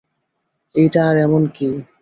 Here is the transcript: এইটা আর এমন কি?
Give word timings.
এইটা 0.75 1.01
আর 1.09 1.15
এমন 1.17 1.43
কি? 1.55 1.67